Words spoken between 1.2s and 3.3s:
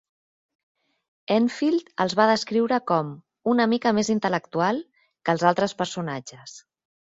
Enfield els va descriure com